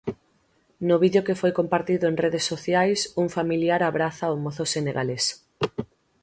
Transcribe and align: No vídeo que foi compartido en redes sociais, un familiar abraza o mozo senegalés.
No 0.87 0.95
vídeo 1.03 1.25
que 1.27 1.39
foi 1.41 1.51
compartido 1.59 2.05
en 2.07 2.15
redes 2.25 2.45
sociais, 2.51 2.99
un 3.21 3.27
familiar 3.37 3.81
abraza 3.83 4.33
o 4.33 4.35
mozo 4.43 4.65
senegalés. 4.75 5.25